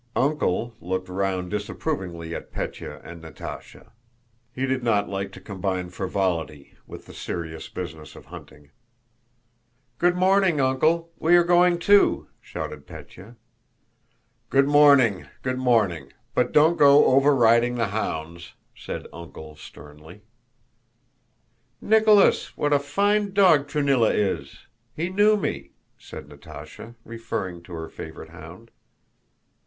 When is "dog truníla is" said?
23.33-24.65